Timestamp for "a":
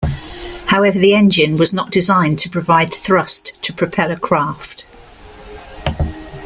4.09-4.17